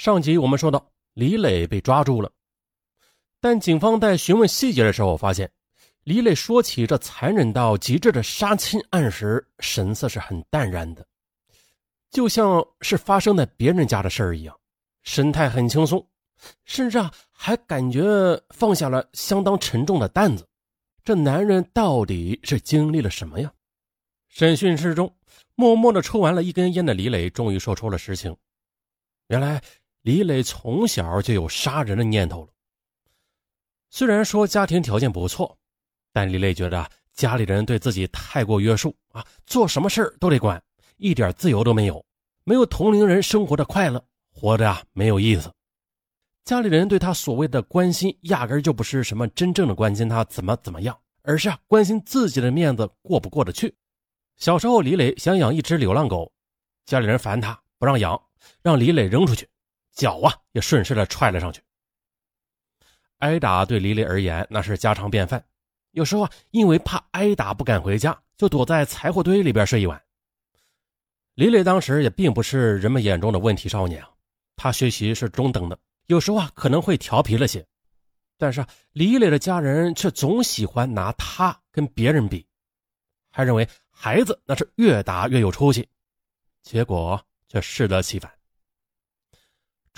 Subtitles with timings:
[0.00, 2.32] 上集我们说到，李磊被抓住了，
[3.38, 5.52] 但警方在询问细节的时候，发现
[6.04, 11.06] 李磊说起这残忍到极致的杀亲案时，神色是很淡然的，
[12.10, 14.58] 就像是发生在别人家的事儿一样，
[15.02, 16.02] 神态很轻松，
[16.64, 18.02] 甚至啊还感觉
[18.54, 20.48] 放下了相当沉重的担子。
[21.04, 23.52] 这男人到底是经历了什么呀？
[24.28, 25.14] 审讯室中，
[25.56, 28.34] 默默的抽完了一根烟的李磊终于说出了实情，
[29.26, 29.62] 原来。
[30.02, 32.48] 李磊从小就有杀人的念头了。
[33.90, 35.58] 虽然说家庭条件不错，
[36.12, 40.62] 但李磊觉得家里人对自己太过约束啊，做什么事都得管，
[40.96, 42.02] 一点自由都没有，
[42.44, 45.52] 没有同龄人生活的快乐，活着啊没有意思。
[46.44, 53.74] 家里人对他所谓的关心，压根就不是什么真正的关心他怎么怎么样，而是啊关心自己的面子过不过得去。
[54.36, 56.32] 小时候，李磊想养一只流浪狗，
[56.86, 58.18] 家里人烦他不让养，
[58.62, 59.46] 让李磊扔出去。
[59.92, 61.62] 脚啊，也顺势的踹了上去。
[63.18, 65.44] 挨打对李磊而言那是家常便饭，
[65.90, 70.02] 有时候啊，因为怕挨打不敢回家，就躲在柴火堆里边睡一晚。
[71.34, 74.10] 李磊当时也并不是人们眼中的问题少年啊，
[74.56, 77.66] 他学习是中等的，有时候啊可能会调皮了些，
[78.38, 82.46] 但是李磊的家人却总喜欢拿他跟别人比，
[83.30, 85.86] 还认为孩子那是越打越有出息，
[86.62, 88.30] 结果却适得其反。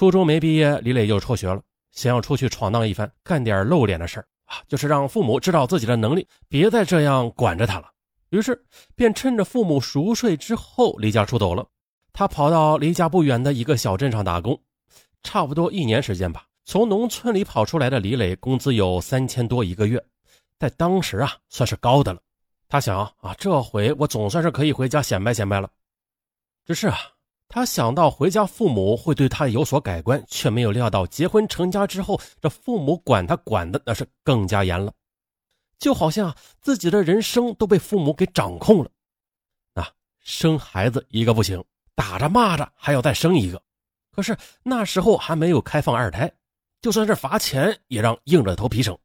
[0.00, 1.60] 初中没毕业，李磊就辍学了，
[1.92, 7.90] 想要出去闯荡一番，干点露脸的事啊，就是让父母知道自己的能力，别再这样管着他了。
[8.30, 8.64] 于是，
[8.96, 11.66] 便趁着父母熟睡之后离家出走了。
[12.14, 14.58] 他跑到离家不远的一个小镇上打工，
[15.22, 16.46] 差不多一年时间吧。
[16.64, 20.02] 从农村里跑出来的李磊，工资有三千多一个月，
[20.58, 22.22] 在当时啊，算是高的了。
[22.70, 25.68] 他想啊，这回我总算是可以回家显摆显摆了。
[26.64, 26.96] 只是啊。
[27.52, 34.94] 他想到回家父母会对他有所改观，却没有料到结婚成家之后，这父母管他管的那是更加严了，
[35.76, 38.90] 就好像自己的人生都被父母给掌控了。
[39.74, 39.90] 啊，
[40.20, 41.62] 生孩子一个不行，
[41.96, 43.60] 打着骂着还要再生一个，
[44.12, 46.32] 可是那时候还没有开放二胎，
[46.80, 48.96] 就算是罚钱也让硬着头皮生，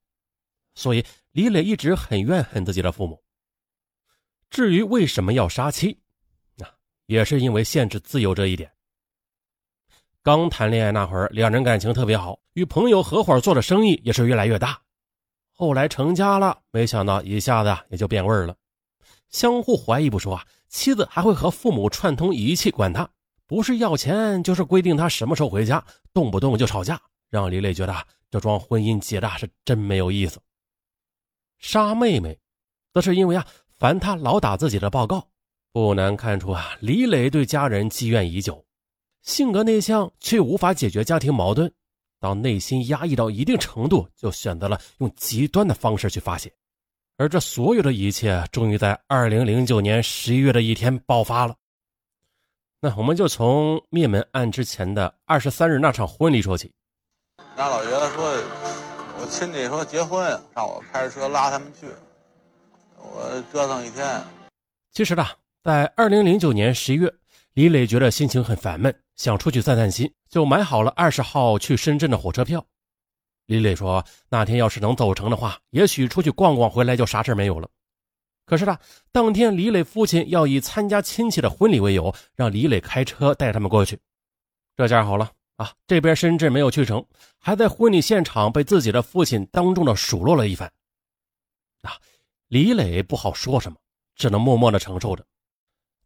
[0.76, 3.24] 所以李磊一直很怨恨自己的父母。
[4.52, 6.00] 至于为什么要杀妻？
[7.06, 8.72] 也是因为限制自由这一点。
[10.24, 14.82] 刚谈恋爱那会儿，两人感情特别好，与朋友合伙做的生意也是越来越大。
[15.52, 18.56] 后来成家了，没想到一下子也就变味儿了。
[19.30, 23.08] 相互怀疑不说啊，妻子还会和父母串通一气，管他
[23.46, 27.00] 不是要钱，就是规定他什么时候回家，动不动就吵架，
[27.30, 27.96] 让李磊觉得
[28.32, 30.40] 这桩婚姻结的是真没有意思。
[31.60, 32.38] 杀妹妹，
[32.94, 33.46] 则是因为啊，
[33.78, 35.28] 烦他老打自己的报告。
[35.76, 38.64] 不难看出啊，李磊对家人积怨已久，
[39.24, 41.70] 性格内向却无法解决家庭矛盾。
[42.18, 46.50] 当内心压抑到一定程度，就选择了用极端的方式去发泄。
[47.18, 51.54] 而这所有的一切，终于在二零零九年十一月的一天爆发了。
[52.80, 56.72] 那我们就从灭门案之前的二十三日那场婚礼说起。
[57.58, 58.24] 那老爷子说，
[59.20, 60.26] 我亲戚说结婚，
[60.56, 61.86] 让我开着车拉他们去，
[62.96, 64.24] 我折腾一天。
[64.94, 65.28] 其实呢。
[65.66, 67.12] 在二零零九年十一月，
[67.54, 72.64] 李磊觉得心情很烦闷，想出去散散心，就买好了二十号去深圳的火车票。
[73.48, 77.68] 李磊说：“那天要是能走成的话，也许出去逛逛，回来就啥事没有了。”
[78.46, 78.78] 可是呢，
[79.12, 83.98] 当天李磊父亲要以参加亲戚的婚礼为由，让李磊开车带他们过去。
[84.78, 87.04] 这下好了啊，这边深圳没有去成，
[87.40, 90.72] 还在婚礼现场被自己的父亲当众的数落了一番。
[91.82, 91.98] 啊，
[92.50, 93.80] 李磊不好说什么，
[94.16, 95.26] 只能默默的承受着。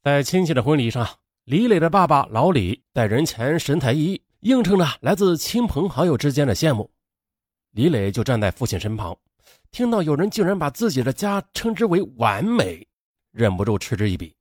[0.02, 1.06] 在亲戚的婚礼上，
[1.44, 6.90] 李磊的爸爸老李在人前神采奕奕，映衬着来自亲朋好友之间的羡慕。
[7.72, 9.18] 李磊就站在父亲身旁，
[9.72, 12.88] 听到有人竟然把自己的家称之为完美，
[13.32, 14.34] 忍不住嗤之以鼻。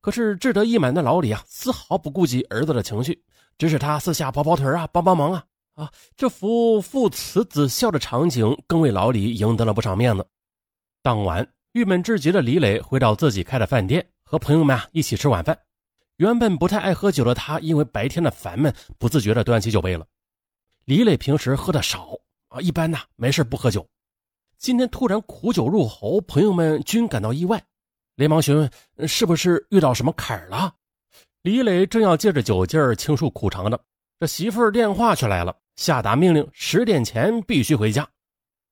[0.00, 3.22] 可是志得意满的老李啊，丝毫不顾及儿子的情绪，
[3.58, 5.44] 指使他私下跑跑腿啊，帮帮忙啊
[5.74, 5.92] 啊！
[6.16, 10.26] 这幅父慈子孝的场景，更为老李赢得了不少面子。
[11.02, 14.08] 当晚，郁闷至极的李磊回到自己开的饭店。
[14.32, 15.58] 和朋友们啊一起吃晚饭，
[16.16, 20.06] 原本不太爱喝酒的他，因为白天的烦闷，不自觉的端起酒杯了。
[20.86, 22.18] 李磊平时喝的少
[22.48, 23.86] 啊，一般呢没事不喝酒。
[24.56, 27.62] 今天突然苦酒入喉，朋友们均感到意外，
[28.14, 30.72] 连忙询问是不是遇到什么坎儿了。
[31.42, 33.78] 李磊正要借着酒劲儿倾诉苦肠呢，
[34.18, 38.08] 这媳妇儿电话却来了，下达命令十点前必须回家。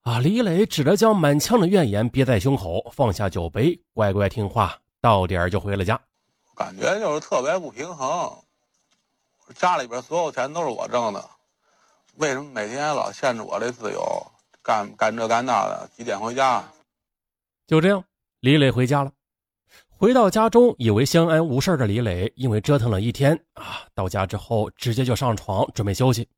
[0.05, 0.21] 啊！
[0.21, 4.75] 李磊只得将满腔的怨言憋在胸口，放下酒杯，乖乖听话。
[5.01, 6.01] 到点儿就回了家，
[6.55, 8.31] 感觉就是特别不平衡。
[9.55, 11.29] 家里边所有钱都是我挣的，
[12.17, 14.01] 为什么每天老限制我这自由，
[14.63, 15.89] 干干这干那的？
[15.97, 16.63] 几点回家？
[17.67, 18.05] 就这样，
[18.41, 19.11] 李磊回家了。
[19.89, 26.29] 回到家中，以为相安无事的李磊，因为折腾了一天啊，到家之后直接就上床准备休息。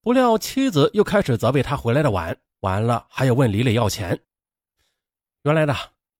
[0.00, 4.20] 不料妻子又开始责备他回来的晚，完了还要问李磊要钱。
[5.42, 5.74] 原来呢，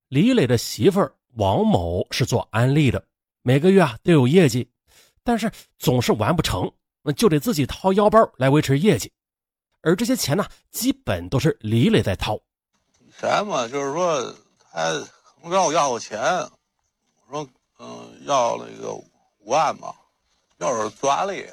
[0.09, 3.05] 李磊的媳妇儿王某是做安利的，
[3.43, 4.71] 每个月啊都有业绩，
[5.23, 6.73] 但是总是完不成，
[7.03, 9.13] 那就得自己掏腰包来维持业绩。
[9.83, 12.39] 而这些钱呢，基本都是李磊在掏。
[13.19, 14.35] 钱嘛，就是说
[14.73, 14.91] 他
[15.51, 16.21] 让我要钱。
[17.27, 17.49] 我说
[17.79, 19.05] 嗯，要那个五
[19.47, 19.93] 万嘛，
[20.59, 21.47] 要是做安利，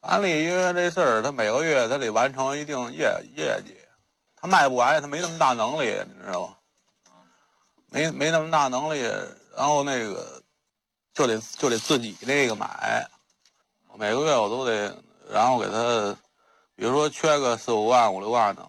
[0.00, 3.76] 安利因为这事儿，他每个月他得完成一定业业绩，
[4.36, 6.56] 他卖不完，他没那么大能力，你知道吗？
[7.92, 9.00] 没没那么大能力，
[9.56, 10.42] 然后那个
[11.12, 13.06] 就得就得自己那个买，
[13.98, 14.96] 每个月我都得，
[15.30, 16.16] 然后给他，
[16.74, 18.68] 比如说缺个四五万五六万的，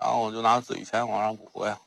[0.00, 1.80] 然后我就拿自己钱往上补呀。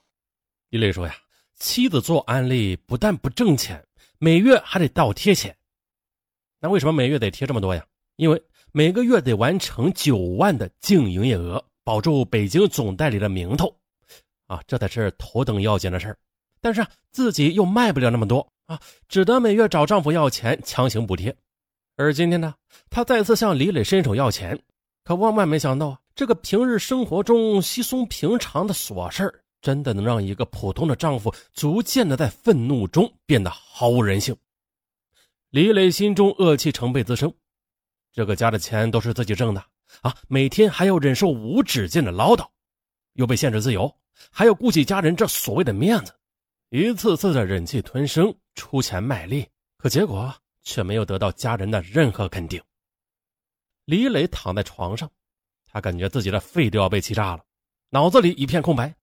[0.69, 1.15] 李磊说呀。
[1.59, 3.83] 妻子做安利不但不挣钱，
[4.19, 5.57] 每月还得倒贴钱。
[6.60, 7.83] 那为什么每月得贴这么多呀？
[8.15, 13.75] 因为每个月得完成九万的净营业额，保住北京总代理的名头，
[14.45, 16.18] 啊，这才是头等要紧的事儿。
[16.62, 21.36] 但是自己又卖不了那么多啊，只得每月找丈夫要钱，强行补贴。
[21.95, 22.54] 而今天呢，
[22.89, 24.62] 她再次向李磊伸手要钱，
[25.04, 29.44] 可万万没想到啊，这个平日生活中稀松平常的琐事儿。
[29.59, 34.33] 真的能让一个普通的丈夫逐渐的在愤怒中变得毫无人性。
[35.50, 37.33] 李磊心中恶气成倍滋生，
[38.13, 39.65] 这个家的钱都是自己挣的
[40.01, 42.48] 啊，每天还要忍受无止境的唠叨，
[43.13, 43.94] 又被限制自由，
[44.30, 46.13] 还要顾及家人这所谓的面子，
[46.69, 49.48] 一次次的忍气吞声，出钱卖力，
[49.78, 52.62] 可结果却没有得到家人的任何肯定。
[53.86, 55.10] 李磊躺在床上，
[55.66, 57.44] 他感觉自己的肺都要被气炸了，
[57.90, 58.94] 脑子里一片空白。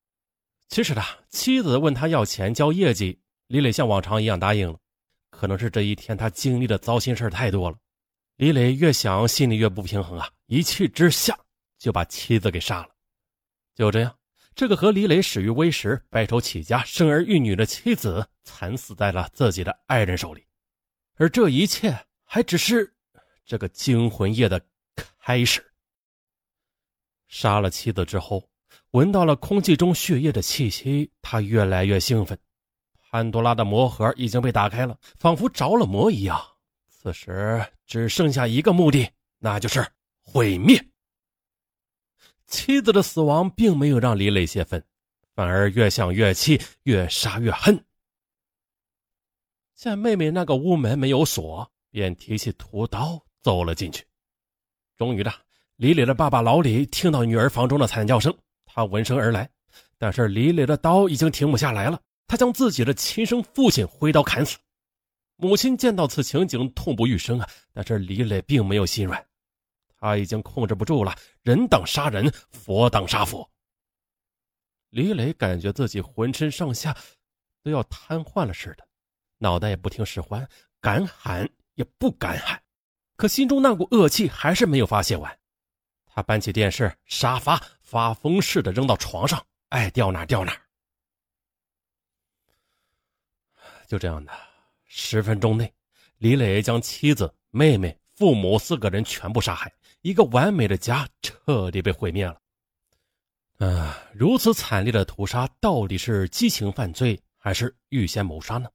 [0.68, 4.78] 其实呢，妻子问他要钱交业绩，李磊像往常一样答应了。
[5.30, 7.78] 可能是这一天他经历的糟心事太多了，
[8.36, 10.30] 李磊越想心里越不平衡啊！
[10.46, 11.38] 一气之下
[11.78, 12.88] 就把妻子给杀了。
[13.74, 14.14] 就这样，
[14.54, 20.46] 这个和李磊始于微时、白手起家、生儿育女的妻子，惨死在了自己的爱人手里。
[21.16, 22.94] 而这一切还只是
[23.44, 24.60] 这个惊魂夜的
[25.20, 25.64] 开始。
[27.28, 28.48] 杀了妻子之后。
[28.90, 32.38] 闻到了空气中血液的气息，他越来越兴奋。
[33.10, 36.40] 潘多拉的魔盒已经被打开了，仿佛着了魔一样。
[36.88, 39.08] 此时只剩下一个目的，
[39.38, 39.84] 那就是
[40.20, 40.80] 毁灭。
[42.54, 44.80] 妻子的死亡并没有让李磊泄愤，
[45.34, 47.84] 反而越想越气，越杀越恨。
[49.74, 54.04] 见妹妹那个屋门没有锁，便提起屠刀走了进去。
[54.96, 55.32] 终于的，
[55.74, 58.32] 李磊的爸爸老李听到女儿房中的惨叫声。
[58.64, 59.50] 他闻声而来，
[59.98, 62.00] 但是李磊的刀已经停不下来了。
[62.28, 64.56] 他将自己的亲生父亲挥刀砍死。
[65.36, 67.48] 母亲见到此情景，痛不欲生啊！
[67.72, 69.26] 但是李磊并没有心软，
[70.04, 71.16] 他已经控制不住了。
[71.40, 73.50] 人挡杀人，佛挡杀佛。
[74.90, 76.94] 李磊感觉自己浑身上下
[77.62, 78.86] 都要瘫痪了似的，
[79.38, 80.46] 脑袋也不听使唤，
[80.78, 82.62] 敢喊也不敢喊，
[83.16, 85.38] 可心中那股恶气还是没有发泄完。
[86.04, 90.54] 他搬起电视、沙发，发疯似的扔到床上，爱掉哪掉哪。
[93.88, 94.30] 就这样的，
[94.84, 95.72] 十分钟内，
[96.18, 99.72] 李磊将妻子、妹妹、父母四个人全部杀害，
[100.04, 102.38] 一个完美的家彻底被毁灭了。
[103.56, 108.68] 啊，如此惨烈的屠杀，到底是激情犯罪还是预先谋杀呢？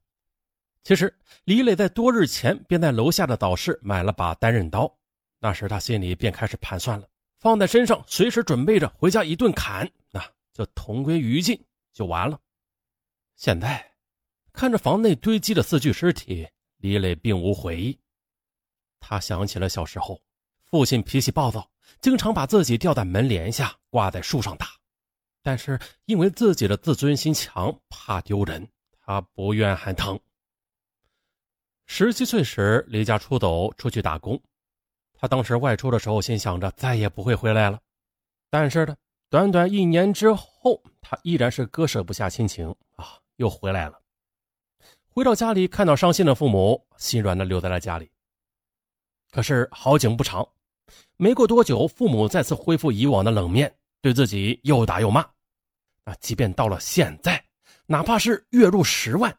[0.83, 4.91] 其实，李磊在多日前便在楼下的早市买了把单刃刀，
[5.37, 7.07] 那时他心里便开始盘算了。
[7.37, 10.19] 放在身上，随时准备着回家一顿砍，那
[10.51, 12.39] 就同归于尽就完了。
[13.35, 13.91] 现在
[14.51, 17.99] 看着房内堆积的四具尸体，李磊并无悔意。
[18.99, 20.19] 他想起了小时候，
[20.69, 21.67] 父亲脾气暴躁，
[21.99, 24.67] 经常把自己吊在门帘下，挂在树上打。
[25.41, 28.67] 但是因为自己的自尊心强，怕丢人，
[29.01, 30.19] 他不愿喊疼。
[31.87, 34.39] 十七岁时离家出走，出去打工。
[35.13, 37.79] 他当时外出的时候，心想着再也不会回来了。
[38.51, 38.95] 但是呢，
[39.29, 43.99] 短短一年之后，他依然是割舍不下亲情啊，又回来了。
[45.07, 48.11] 回到家里，看到伤心的父母，心软的留在了家里。
[49.31, 50.47] 可是好景不长，
[51.17, 55.21] 没过多久，父母再次恢复以往的冷面，对自己又打又骂。
[56.05, 57.43] 啊，即便到了现在，
[57.85, 59.37] 哪怕是月入十万，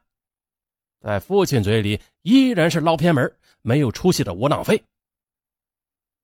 [1.00, 4.82] 在父亲嘴里依然是捞偏门、没有出息的窝囊废。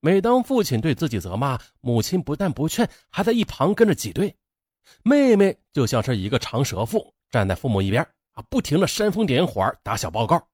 [0.01, 4.33] 每当父亲对自己责骂，母亲不但不劝，还在一旁跟着挤兑。
[5.03, 8.03] 妹妹就像是一个长舌妇，站在父母一边
[8.33, 10.47] 啊，不停的煽风点火，打小报告。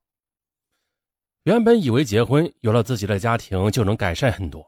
[1.45, 4.65] 原本以为结婚有了自己的家庭就能改善很多，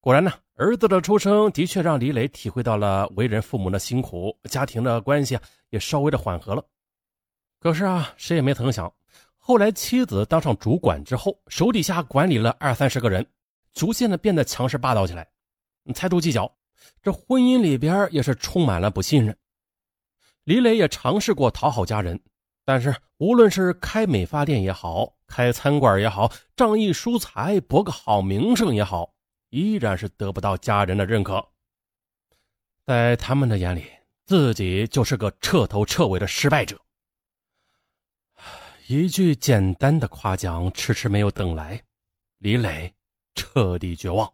[0.00, 5.38] 果然呢，儿子的出生的确让李磊体会到了为人父母的辛苦，家庭的关系
[5.70, 6.62] 也稍微的缓和了。
[7.58, 8.92] 可是啊，谁也没曾想，
[9.38, 13.26] 后来妻子当上主管之后，手底下管理了二三十个人，
[13.72, 15.26] 逐渐的变得强势霸道起来，
[15.94, 16.54] 猜度计较。
[17.02, 19.34] 这婚姻里边也是充满了不信任。
[20.44, 22.20] 李磊也尝试过讨好家人，
[22.70, 29.12] 但是无论是开美发店也好，开餐馆也好，仗义疏财博个好名声也好，
[29.48, 31.44] 依然是得不到家人的认可。
[32.86, 33.86] 在他们的眼里，
[34.24, 36.80] 自己就是个彻头彻尾的失败者。
[38.86, 41.82] 一句简单的夸奖迟迟没有等来，
[42.38, 42.94] 李磊
[43.34, 44.32] 彻底绝望。